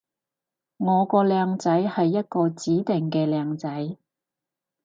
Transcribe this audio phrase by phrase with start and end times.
[0.77, 3.97] 我個靚仔係一個指定嘅靚仔